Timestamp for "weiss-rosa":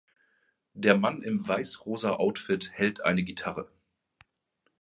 1.47-2.13